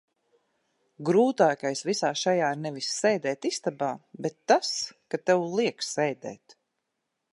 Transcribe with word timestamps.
Grūtākais 1.09 1.83
visā 1.89 2.09
šajā 2.21 2.49
ir 2.57 2.59
nevis 2.63 2.89
sēdēt 3.01 3.47
istabā, 3.53 3.91
bet 4.27 4.39
tas, 4.53 4.73
ka 5.13 5.21
tev 5.29 5.47
liek 5.61 5.87
sēdēt. 5.91 6.57